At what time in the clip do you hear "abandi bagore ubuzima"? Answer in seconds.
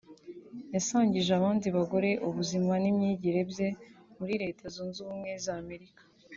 1.39-2.73